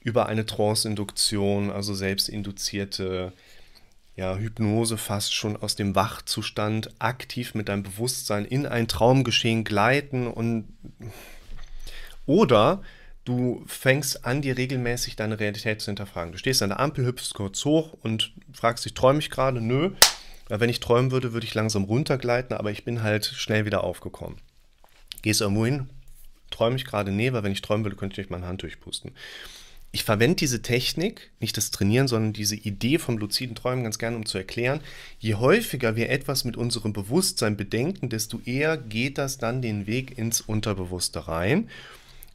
über 0.00 0.26
eine 0.26 0.46
Trance-Induktion, 0.46 1.70
also 1.70 1.94
selbstinduzierte 1.94 3.32
ja, 4.16 4.36
Hypnose 4.36 4.96
fast 4.96 5.34
schon 5.34 5.56
aus 5.56 5.74
dem 5.74 5.94
Wachzustand 5.94 6.90
aktiv 7.00 7.54
mit 7.54 7.68
deinem 7.68 7.82
Bewusstsein 7.82 8.44
in 8.44 8.66
ein 8.66 8.86
Traumgeschehen 8.86 9.64
gleiten 9.64 10.26
und 10.28 10.68
oder 12.26 12.82
du 13.24 13.64
fängst 13.66 14.24
an, 14.24 14.40
dir 14.40 14.56
regelmäßig 14.56 15.16
deine 15.16 15.40
Realität 15.40 15.80
zu 15.80 15.86
hinterfragen. 15.86 16.32
Du 16.32 16.38
stehst 16.38 16.62
an 16.62 16.70
der 16.70 16.80
Ampel, 16.80 17.04
hüpfst 17.04 17.34
kurz 17.34 17.64
hoch 17.64 17.92
und 18.02 18.32
fragst 18.52 18.84
dich, 18.84 18.94
träume 18.94 19.18
ich 19.18 19.30
gerade? 19.30 19.60
Nö. 19.60 19.90
Weil 20.48 20.60
wenn 20.60 20.70
ich 20.70 20.80
träumen 20.80 21.10
würde, 21.10 21.32
würde 21.32 21.46
ich 21.46 21.54
langsam 21.54 21.84
runtergleiten, 21.84 22.56
aber 22.56 22.70
ich 22.70 22.84
bin 22.84 23.02
halt 23.02 23.24
schnell 23.24 23.64
wieder 23.64 23.82
aufgekommen. 23.82 24.38
Gehst 25.22 25.40
irgendwo 25.40 25.64
hin, 25.64 25.88
träume 26.50 26.76
ich 26.76 26.84
gerade? 26.84 27.10
Nee, 27.10 27.32
weil 27.32 27.42
wenn 27.42 27.52
ich 27.52 27.62
träumen 27.62 27.84
würde, 27.84 27.96
könnte 27.96 28.20
ich 28.20 28.30
meine 28.30 28.46
Hand 28.46 28.62
durchpusten 28.62 29.12
ich 29.94 30.02
verwende 30.02 30.34
diese 30.34 30.60
Technik, 30.60 31.30
nicht 31.38 31.56
das 31.56 31.70
Trainieren, 31.70 32.08
sondern 32.08 32.32
diese 32.32 32.56
Idee 32.56 32.98
vom 32.98 33.16
luziden 33.16 33.54
Träumen 33.54 33.84
ganz 33.84 33.96
gerne, 33.96 34.16
um 34.16 34.26
zu 34.26 34.36
erklären, 34.36 34.80
je 35.20 35.36
häufiger 35.36 35.94
wir 35.94 36.10
etwas 36.10 36.42
mit 36.42 36.56
unserem 36.56 36.92
Bewusstsein 36.92 37.56
bedenken, 37.56 38.08
desto 38.08 38.40
eher 38.40 38.76
geht 38.76 39.18
das 39.18 39.38
dann 39.38 39.62
den 39.62 39.86
Weg 39.86 40.18
ins 40.18 40.40
Unterbewusste 40.40 41.28
rein. 41.28 41.70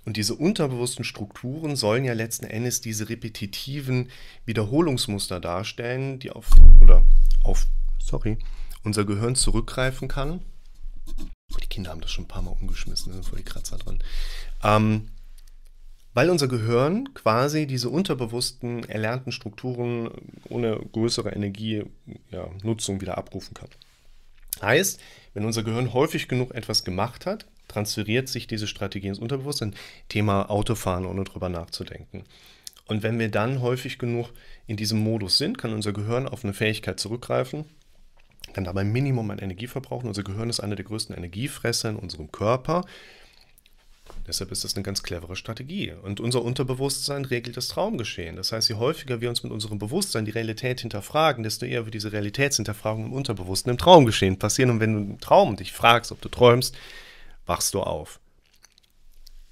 Und 0.06 0.16
diese 0.16 0.36
unterbewussten 0.36 1.04
Strukturen 1.04 1.76
sollen 1.76 2.06
ja 2.06 2.14
letzten 2.14 2.46
Endes 2.46 2.80
diese 2.80 3.10
repetitiven 3.10 4.10
Wiederholungsmuster 4.46 5.42
darstellen, 5.42 6.18
die 6.18 6.32
auf 6.32 6.50
oder 6.80 7.04
auf, 7.44 7.68
sorry, 8.02 8.38
unser 8.86 9.04
Gehirn 9.04 9.36
zurückgreifen 9.36 10.08
kann. 10.08 10.40
Die 11.62 11.68
Kinder 11.68 11.92
haben 11.92 12.00
das 12.00 12.12
schon 12.12 12.24
ein 12.24 12.30
paar 12.30 12.42
Mal 12.42 12.52
umgeschmissen, 12.52 13.12
da 13.12 13.16
sind 13.16 13.28
voll 13.28 13.40
die 13.40 13.44
Kratzer 13.44 13.78
drin. 13.78 14.00
Ähm, 14.64 15.10
weil 16.20 16.30
unser 16.30 16.50
Gehirn 16.50 17.14
quasi 17.14 17.66
diese 17.66 17.88
unterbewussten 17.88 18.84
erlernten 18.90 19.32
Strukturen 19.32 20.10
ohne 20.50 20.78
größere 20.92 21.30
Energienutzung 21.30 22.96
ja, 22.96 23.02
wieder 23.02 23.18
abrufen 23.18 23.54
kann. 23.54 23.70
Heißt, 24.62 25.00
wenn 25.34 25.46
unser 25.46 25.64
Gehirn 25.64 25.94
häufig 25.94 26.28
genug 26.28 26.54
etwas 26.54 26.84
gemacht 26.84 27.26
hat, 27.26 27.46
transferiert 27.70 28.28
sich 28.28 28.48
diese 28.48 28.68
Strategie 28.68 29.08
ins 29.08 29.20
Unterbewusstsein. 29.20 29.74
Thema 30.10 30.50
Autofahren, 30.50 31.06
ohne 31.06 31.24
drüber 31.24 31.48
nachzudenken. 31.48 32.26
Und 32.86 33.02
wenn 33.02 33.18
wir 33.18 33.32
dann 33.32 33.62
häufig 33.62 33.98
genug 33.98 34.28
in 34.68 34.76
diesem 34.76 35.00
Modus 35.00 35.38
sind, 35.38 35.58
kann 35.58 35.72
unser 35.72 35.94
Gehirn 35.94 36.28
auf 36.28 36.44
eine 36.44 36.54
Fähigkeit 36.54 37.00
zurückgreifen, 37.00 37.64
kann 38.52 38.66
dabei 38.66 38.84
Minimum 38.84 39.32
an 39.32 39.40
Energie 39.40 39.68
verbrauchen. 39.68 40.10
Unser 40.10 40.24
Gehirn 40.24 40.50
ist 40.50 40.60
einer 40.60 40.76
der 40.76 40.84
größten 40.84 41.16
Energiefresser 41.16 41.92
in 41.92 41.96
unserem 41.96 42.30
Körper. 42.30 42.84
Deshalb 44.30 44.52
ist 44.52 44.64
das 44.64 44.76
eine 44.76 44.84
ganz 44.84 45.02
clevere 45.02 45.36
Strategie. 45.36 45.92
Und 46.04 46.20
unser 46.20 46.44
Unterbewusstsein 46.44 47.26
regelt 47.26 47.58
das 47.58 47.68
Traumgeschehen. 47.68 48.36
Das 48.36 48.52
heißt, 48.52 48.70
je 48.70 48.76
häufiger 48.76 49.22
wir 49.22 49.30
uns 49.30 49.42
mit 49.42 49.52
unserem 49.52 49.80
Bewusstsein 49.80 50.24
die 50.24 50.32
Realität 50.32 50.82
hinterfragen, 50.82 51.44
desto 51.44 51.66
eher 51.66 51.86
wird 51.86 51.96
diese 51.96 52.12
Realitätshinterfragung 52.12 53.08
im 53.08 53.14
Unterbewussten 53.14 53.72
im 53.72 53.80
Traumgeschehen 53.80 54.38
passieren. 54.38 54.70
Und 54.70 54.82
wenn 54.82 54.94
du 54.94 55.00
im 55.00 55.20
Traum 55.20 55.56
dich 55.56 55.74
fragst, 55.74 56.12
ob 56.12 56.22
du 56.22 56.30
träumst, 56.30 56.78
wachst 57.48 57.74
du 57.74 57.82
auf. 57.82 58.20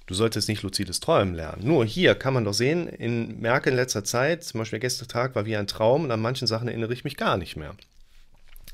Du 0.06 0.14
solltest 0.14 0.48
nicht 0.48 0.62
luzides 0.62 1.00
Träumen 1.00 1.34
lernen. 1.34 1.66
Nur 1.66 1.84
hier 1.84 2.14
kann 2.14 2.32
man 2.32 2.44
doch 2.44 2.54
sehen, 2.54 2.86
in 2.86 3.40
Merkel 3.40 3.72
in 3.72 3.76
letzter 3.76 4.04
Zeit, 4.04 4.44
zum 4.44 4.60
Beispiel 4.60 4.78
gestern 4.78 5.08
Tag 5.08 5.34
war 5.34 5.44
wie 5.44 5.56
ein 5.56 5.66
Traum 5.66 6.04
und 6.04 6.12
an 6.12 6.22
manchen 6.22 6.46
Sachen 6.46 6.68
erinnere 6.68 6.92
ich 6.92 7.02
mich 7.02 7.16
gar 7.16 7.36
nicht 7.36 7.56
mehr. 7.56 7.74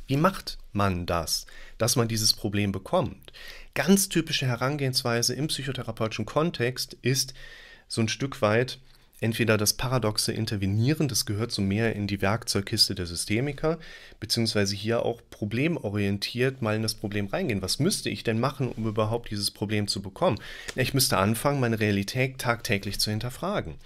Wie 0.06 0.16
macht 0.16 0.58
man 0.72 1.06
das, 1.06 1.46
dass 1.78 1.96
man 1.96 2.08
dieses 2.08 2.34
Problem 2.34 2.72
bekommt? 2.72 3.32
Ganz 3.74 4.08
typische 4.08 4.46
Herangehensweise 4.46 5.34
im 5.34 5.46
psychotherapeutischen 5.46 6.26
Kontext 6.26 6.96
ist 7.02 7.34
so 7.88 8.00
ein 8.00 8.08
Stück 8.08 8.42
weit 8.42 8.78
entweder 9.20 9.56
das 9.56 9.72
paradoxe 9.72 10.32
Intervenieren, 10.32 11.08
das 11.08 11.24
gehört 11.24 11.50
so 11.50 11.62
mehr 11.62 11.96
in 11.96 12.06
die 12.06 12.20
Werkzeugkiste 12.20 12.94
der 12.94 13.06
Systemiker, 13.06 13.78
beziehungsweise 14.20 14.74
hier 14.74 15.02
auch 15.02 15.22
problemorientiert 15.30 16.60
mal 16.60 16.76
in 16.76 16.82
das 16.82 16.94
Problem 16.94 17.28
reingehen. 17.28 17.62
Was 17.62 17.78
müsste 17.78 18.10
ich 18.10 18.22
denn 18.22 18.38
machen, 18.38 18.68
um 18.68 18.86
überhaupt 18.86 19.30
dieses 19.30 19.50
Problem 19.50 19.88
zu 19.88 20.02
bekommen? 20.02 20.38
Ich 20.76 20.92
müsste 20.92 21.16
anfangen, 21.16 21.60
meine 21.60 21.80
Realität 21.80 22.38
tagtäglich 22.38 23.00
zu 23.00 23.10
hinterfragen. 23.10 23.76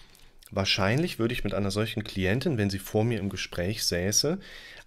Wahrscheinlich 0.50 1.18
würde 1.18 1.34
ich 1.34 1.44
mit 1.44 1.54
einer 1.54 1.70
solchen 1.70 2.04
Klientin, 2.04 2.56
wenn 2.56 2.70
sie 2.70 2.78
vor 2.78 3.04
mir 3.04 3.20
im 3.20 3.28
Gespräch 3.28 3.84
säße, 3.84 4.38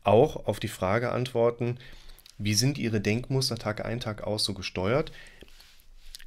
auch 0.03 0.47
auf 0.47 0.59
die 0.59 0.67
Frage 0.67 1.11
antworten, 1.11 1.77
wie 2.37 2.53
sind 2.53 2.77
ihre 2.77 3.01
Denkmuster 3.01 3.57
Tag 3.57 3.85
ein, 3.85 3.99
Tag 3.99 4.23
aus 4.23 4.43
so 4.43 4.53
gesteuert, 4.53 5.11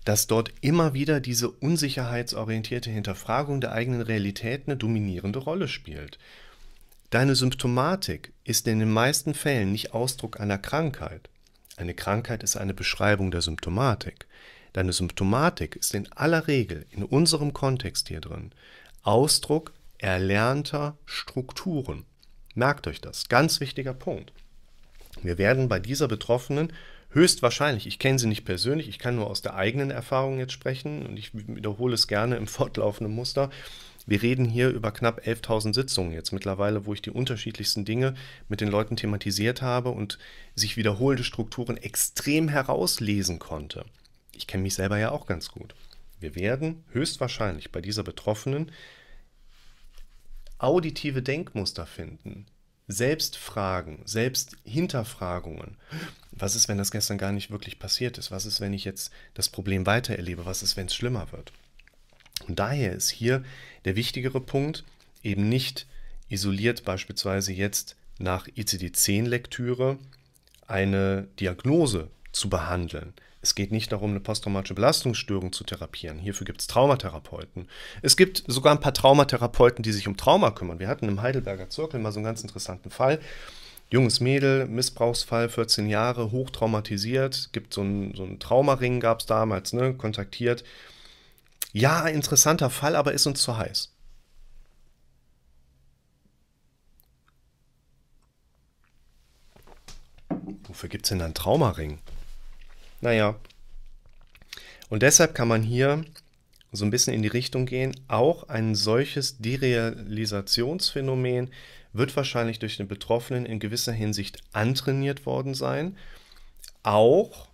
dass 0.04 0.26
dort 0.26 0.52
immer 0.61 0.95
wieder 0.95 1.21
diese 1.21 1.49
unsicherheitsorientierte 1.49 2.90
Hinterfragung 2.90 3.61
der 3.61 3.73
eigenen 3.73 4.02
Realität 4.02 4.64
eine 4.66 4.76
dominierende 4.76 5.38
Rolle 5.38 5.66
spielt. 5.66 6.19
Deine 7.11 7.35
Symptomatik 7.35 8.33
ist 8.45 8.66
in 8.69 8.81
den 8.81 8.90
meisten 8.90 9.35
Fällen 9.35 9.73
nicht 9.73 9.95
Ausdruck 9.95 10.40
einer 10.40 10.59
Krankheit. 10.59 11.31
Eine 11.76 11.95
Krankheit 11.95 12.43
ist 12.43 12.57
eine 12.57 12.75
Beschreibung 12.75 13.31
der 13.31 13.40
Symptomatik. 13.40 14.26
Deine 14.73 14.93
Symptomatik 14.93 15.76
ist 15.76 15.95
in 15.95 16.11
aller 16.12 16.49
Regel 16.49 16.87
in 16.90 17.04
unserem 17.04 17.52
Kontext 17.52 18.09
hier 18.09 18.21
drin 18.21 18.52
Ausdruck 19.02 19.73
erlernter 19.99 20.97
Strukturen. 21.04 22.04
Merkt 22.54 22.87
euch 22.87 23.00
das, 23.00 23.28
ganz 23.28 23.61
wichtiger 23.61 23.94
Punkt. 23.94 24.32
Wir 25.23 25.38
werden 25.38 25.68
bei 25.68 25.80
dieser 25.80 26.08
Betroffenen 26.08 26.73
höchstwahrscheinlich, 27.11 27.87
ich 27.87 27.99
kenne 27.99 28.18
sie 28.18 28.26
nicht 28.26 28.44
persönlich, 28.44 28.88
ich 28.88 28.99
kann 28.99 29.16
nur 29.16 29.28
aus 29.28 29.42
der 29.42 29.54
eigenen 29.54 29.90
Erfahrung 29.90 30.38
jetzt 30.38 30.52
sprechen 30.52 31.06
und 31.06 31.16
ich 31.16 31.30
wiederhole 31.34 31.94
es 31.94 32.06
gerne 32.06 32.37
im 32.37 32.46
fortlaufenden 32.49 33.14
Muster. 33.14 33.50
Wir 34.06 34.20
reden 34.20 34.44
hier 34.44 34.68
über 34.68 34.92
knapp 34.92 35.20
11.000 35.26 35.73
Sitzungen 35.73 36.12
jetzt 36.12 36.32
mittlerweile, 36.32 36.84
wo 36.84 36.92
ich 36.92 37.00
die 37.00 37.11
unterschiedlichsten 37.11 37.84
Dinge 37.87 38.14
mit 38.49 38.61
den 38.61 38.68
Leuten 38.68 38.96
thematisiert 38.96 39.62
habe 39.62 39.90
und 39.90 40.18
sich 40.54 40.76
wiederholende 40.76 41.25
Strukturen 41.25 41.78
extrem 41.78 42.49
herauslesen 42.49 43.38
konnte. 43.38 43.87
Ich 44.32 44.46
kenne 44.46 44.62
mich 44.62 44.75
selber 44.75 44.99
ja 44.99 45.11
auch 45.11 45.26
ganz 45.26 45.49
gut. 45.49 45.75
Wir 46.20 46.34
werden 46.34 46.84
höchstwahrscheinlich 46.92 47.73
bei 47.73 47.80
dieser 47.80 48.02
Betroffenen 48.02 48.70
auditive 50.64 51.23
Denkmuster 51.23 51.87
finden, 51.87 52.47
Selbstfragen, 52.88 54.00
Selbsthinterfragungen. 54.04 55.76
Was 56.33 56.54
ist, 56.54 56.68
wenn 56.68 56.78
das 56.78 56.90
gestern 56.90 57.18
gar 57.18 57.33
nicht 57.33 57.50
wirklich 57.50 57.78
passiert 57.78 58.18
ist? 58.18 58.30
Was 58.30 58.47
ist, 58.47 58.61
wenn 58.61 58.73
ich 58.73 58.85
jetzt 58.85 59.12
das 59.35 59.49
Problem 59.49 59.87
weiter 59.87 60.16
erlebe? 60.16 60.47
Was 60.47 60.62
ist, 60.62 60.76
wenn 60.76 60.87
es 60.87 60.94
schlimmer 60.94 61.30
wird? 61.33 61.52
Und 62.49 62.59
daher 62.59 62.92
ist 62.92 63.11
hier 63.11 63.44
der 63.85 63.97
wichtigere 63.97 64.40
Punkt, 64.40 64.85
eben 65.23 65.49
nicht 65.49 65.87
isoliert 66.28 66.85
beispielsweise 66.85 67.52
jetzt 67.52 67.97
nach 68.18 68.49
ICD-10-Lektüre 68.49 69.99
eine 70.66 71.28
Diagnose 71.40 72.09
zu 72.34 72.48
behandeln. 72.48 73.14
Es 73.40 73.54
geht 73.54 73.72
nicht 73.72 73.92
darum, 73.92 74.10
eine 74.10 74.20
posttraumatische 74.20 74.74
Belastungsstörung 74.74 75.52
zu 75.52 75.64
therapieren. 75.64 76.18
Hierfür 76.18 76.46
gibt 76.46 76.62
es 76.62 76.66
Traumatherapeuten. 76.66 77.68
Es 78.00 78.16
gibt 78.16 78.42
sogar 78.46 78.72
ein 78.72 78.80
paar 78.80 78.94
Traumatherapeuten, 78.94 79.82
die 79.82 79.92
sich 79.92 80.08
um 80.08 80.16
Trauma 80.16 80.50
kümmern. 80.50 80.78
Wir 80.78 80.88
hatten 80.88 81.08
im 81.08 81.20
Heidelberger 81.20 81.68
Zirkel 81.68 82.00
mal 82.00 82.10
so 82.10 82.18
einen 82.18 82.24
ganz 82.24 82.40
interessanten 82.40 82.90
Fall. 82.90 83.20
Junges 83.90 84.20
Mädel, 84.20 84.66
Missbrauchsfall, 84.66 85.50
14 85.50 85.88
Jahre, 85.88 86.32
hochtraumatisiert, 86.32 87.50
gibt 87.52 87.74
so 87.74 87.82
einen, 87.82 88.14
so 88.14 88.24
einen 88.24 88.40
Traumaring, 88.40 88.98
gab 88.98 89.20
es 89.20 89.26
damals, 89.26 89.74
ne, 89.74 89.92
kontaktiert. 89.92 90.64
Ja, 91.72 92.06
interessanter 92.08 92.70
Fall, 92.70 92.96
aber 92.96 93.12
ist 93.12 93.26
uns 93.26 93.42
zu 93.42 93.58
heiß. 93.58 93.92
Wofür 100.66 100.88
gibt 100.88 101.04
es 101.04 101.10
denn 101.10 101.20
einen 101.20 101.34
Traumaring? 101.34 101.98
Naja, 103.04 103.38
und 104.88 105.02
deshalb 105.02 105.34
kann 105.34 105.46
man 105.46 105.62
hier 105.62 106.02
so 106.73 106.87
ein 106.87 106.90
bisschen 106.90 107.12
in 107.12 107.20
die 107.20 107.28
Richtung 107.28 107.66
gehen, 107.66 107.94
auch 108.08 108.49
ein 108.49 108.75
solches 108.75 109.37
Derealisationsphänomen 109.37 111.50
wird 111.92 112.16
wahrscheinlich 112.16 112.61
durch 112.61 112.78
den 112.78 112.88
Betroffenen 112.88 113.44
in 113.44 113.58
gewisser 113.58 113.92
Hinsicht 113.92 114.38
antrainiert 114.52 115.26
worden 115.26 115.52
sein, 115.52 115.99
auch 116.82 117.49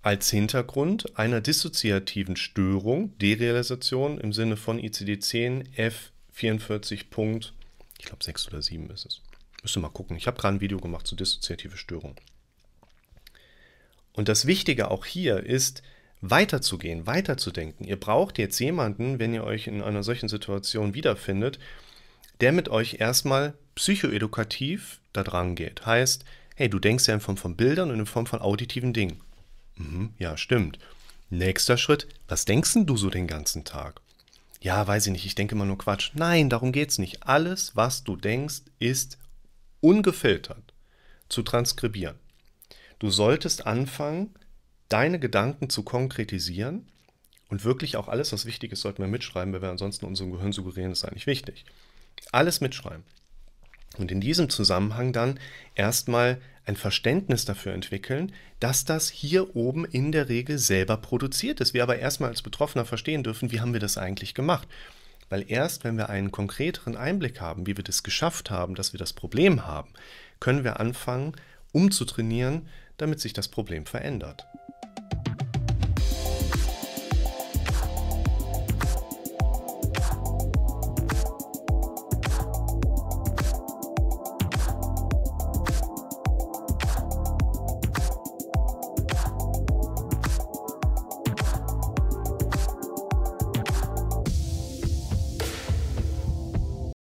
als 0.00 0.30
Hintergrund 0.30 1.18
einer 1.18 1.42
dissoziativen 1.42 2.36
Störung, 2.36 3.18
Derealisation 3.18 4.18
im 4.18 4.32
Sinne 4.32 4.56
von 4.56 4.80
ICD-10 4.80 5.92
F44 6.34 7.10
Punkt, 7.10 7.52
ich 7.98 8.06
glaube 8.06 8.24
6 8.24 8.48
oder 8.48 8.62
7 8.62 8.88
ist 8.88 9.04
es. 9.04 9.20
Müsste 9.60 9.80
mal 9.80 9.90
gucken. 9.90 10.16
Ich 10.16 10.26
habe 10.26 10.40
gerade 10.40 10.56
ein 10.56 10.62
Video 10.62 10.78
gemacht 10.78 11.06
zu 11.06 11.16
dissoziative 11.16 11.76
Störung. 11.76 12.16
Und 14.12 14.28
das 14.28 14.46
Wichtige 14.46 14.90
auch 14.90 15.06
hier 15.06 15.44
ist, 15.44 15.82
weiterzugehen, 16.20 17.06
weiterzudenken. 17.06 17.86
Ihr 17.86 17.98
braucht 17.98 18.38
jetzt 18.38 18.58
jemanden, 18.58 19.18
wenn 19.18 19.32
ihr 19.32 19.44
euch 19.44 19.66
in 19.66 19.82
einer 19.82 20.02
solchen 20.02 20.28
Situation 20.28 20.94
wiederfindet, 20.94 21.58
der 22.40 22.52
mit 22.52 22.68
euch 22.68 23.00
erstmal 23.00 23.54
psychoedukativ 23.74 25.00
da 25.12 25.22
dran 25.22 25.54
geht. 25.54 25.86
Heißt, 25.86 26.24
hey, 26.56 26.68
du 26.68 26.78
denkst 26.78 27.06
ja 27.06 27.14
in 27.14 27.20
Form 27.20 27.36
von 27.36 27.56
Bildern 27.56 27.90
und 27.90 28.00
in 28.00 28.06
Form 28.06 28.26
von 28.26 28.40
auditiven 28.40 28.92
Dingen. 28.92 29.20
Mhm, 29.76 30.14
ja, 30.18 30.36
stimmt. 30.36 30.78
Nächster 31.30 31.76
Schritt, 31.76 32.08
was 32.28 32.44
denkst 32.44 32.74
denn 32.74 32.86
du 32.86 32.96
so 32.96 33.08
den 33.08 33.26
ganzen 33.26 33.64
Tag? 33.64 34.00
Ja, 34.60 34.86
weiß 34.86 35.06
ich 35.06 35.12
nicht, 35.12 35.24
ich 35.24 35.34
denke 35.34 35.54
immer 35.54 35.64
nur 35.64 35.78
Quatsch. 35.78 36.10
Nein, 36.14 36.50
darum 36.50 36.72
geht's 36.72 36.98
nicht. 36.98 37.26
Alles, 37.26 37.76
was 37.76 38.04
du 38.04 38.16
denkst, 38.16 38.62
ist 38.78 39.16
ungefiltert 39.80 40.74
zu 41.28 41.42
transkribieren. 41.42 42.16
Du 43.00 43.10
solltest 43.10 43.66
anfangen, 43.66 44.34
deine 44.90 45.18
Gedanken 45.18 45.70
zu 45.70 45.82
konkretisieren 45.82 46.86
und 47.48 47.64
wirklich 47.64 47.96
auch 47.96 48.08
alles, 48.08 48.32
was 48.32 48.44
wichtig 48.44 48.72
ist, 48.72 48.82
sollten 48.82 49.02
wir 49.02 49.08
mitschreiben, 49.08 49.52
weil 49.52 49.62
wir 49.62 49.70
ansonsten 49.70 50.04
unserem 50.04 50.30
Gehirn 50.30 50.52
suggerieren, 50.52 50.92
ist 50.92 51.04
eigentlich 51.04 51.26
wichtig. 51.26 51.64
Alles 52.30 52.60
mitschreiben. 52.60 53.02
Und 53.96 54.12
in 54.12 54.20
diesem 54.20 54.50
Zusammenhang 54.50 55.12
dann 55.12 55.40
erstmal 55.74 56.40
ein 56.66 56.76
Verständnis 56.76 57.46
dafür 57.46 57.72
entwickeln, 57.72 58.32
dass 58.60 58.84
das 58.84 59.08
hier 59.08 59.56
oben 59.56 59.86
in 59.86 60.12
der 60.12 60.28
Regel 60.28 60.58
selber 60.58 60.98
produziert 60.98 61.60
ist. 61.60 61.72
Wir 61.72 61.82
aber 61.82 61.98
erstmal 61.98 62.28
als 62.28 62.42
Betroffener 62.42 62.84
verstehen 62.84 63.24
dürfen, 63.24 63.50
wie 63.50 63.60
haben 63.60 63.72
wir 63.72 63.80
das 63.80 63.96
eigentlich 63.96 64.34
gemacht. 64.34 64.68
Weil 65.30 65.44
erst, 65.48 65.84
wenn 65.84 65.96
wir 65.96 66.10
einen 66.10 66.32
konkreteren 66.32 66.96
Einblick 66.96 67.40
haben, 67.40 67.66
wie 67.66 67.76
wir 67.76 67.84
das 67.84 68.02
geschafft 68.02 68.50
haben, 68.50 68.74
dass 68.74 68.92
wir 68.92 68.98
das 68.98 69.14
Problem 69.14 69.66
haben, 69.66 69.90
können 70.38 70.64
wir 70.64 70.78
anfangen, 70.80 71.32
umzutrainieren, 71.72 72.68
damit 73.00 73.20
sich 73.20 73.32
das 73.32 73.48
Problem 73.48 73.86
verändert. 73.86 74.46